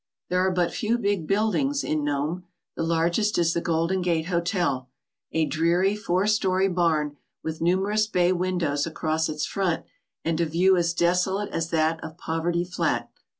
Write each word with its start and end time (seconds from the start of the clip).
There 0.29 0.39
are 0.39 0.49
but 0.49 0.73
few 0.73 0.97
big 0.97 1.27
buildings 1.27 1.83
in 1.83 2.03
Nome. 2.03 2.45
The 2.75 2.81
largest 2.81 3.37
is 3.37 3.53
the 3.53 3.61
Golden 3.61 4.01
Gate 4.01 4.25
Hotel, 4.29 4.89
a 5.31 5.45
dreary 5.45 5.95
four 5.95 6.25
story 6.25 6.67
barn 6.67 7.17
with 7.43 7.61
numerous 7.61 8.07
bay 8.07 8.31
windows 8.33 8.87
across 8.87 9.29
its 9.29 9.45
front 9.45 9.85
and 10.25 10.41
a 10.41 10.47
view 10.47 10.75
as 10.75 10.95
desolate 10.95 11.49
as 11.51 11.69
that 11.69 12.03
of 12.03 12.17
Poverty 12.17 12.65
Flat. 12.65 13.11